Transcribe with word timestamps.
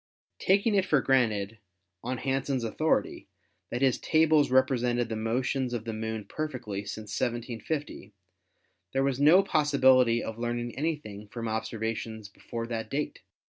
"Taking 0.39 0.73
it 0.73 0.87
for 0.87 0.99
granted, 0.99 1.59
on 2.03 2.17
Hansen's 2.17 2.63
authority, 2.63 3.27
that 3.69 3.83
his 3.83 3.99
tables 3.99 4.49
represented 4.49 5.09
the 5.09 5.15
motions 5.15 5.75
of 5.75 5.85
the 5.85 5.93
Moon 5.93 6.25
perfectly 6.25 6.85
since 6.85 7.11
1750, 7.21 8.11
was 8.95 9.17
there 9.19 9.23
no 9.23 9.43
possibility 9.43 10.23
of 10.23 10.39
learning 10.39 10.75
anything 10.75 11.27
from 11.27 11.47
observations 11.47 12.29
before 12.29 12.65
that 12.65 12.89
date? 12.89 13.19